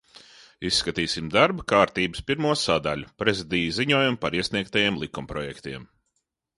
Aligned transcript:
"Izskatīsim 0.69 1.27
darba 1.35 1.65
kārtības 1.73 2.25
pirmo 2.31 2.55
sadaļu 2.63 3.13
"Prezidija 3.23 3.77
ziņojumi 3.81 4.21
par 4.27 4.41
iesniegtajiem 4.43 5.03
likumprojektiem"." 5.07 5.89